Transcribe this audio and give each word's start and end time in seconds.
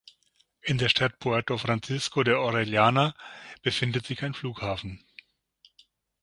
In 0.61 0.79
der 0.79 0.89
Stadt 0.89 1.19
Puerto 1.19 1.59
Francisco 1.59 2.23
de 2.23 2.33
Orellana 2.33 3.13
befindet 3.61 4.03
sich 4.07 4.23
ein 4.23 4.33
Flughafen. 4.33 5.05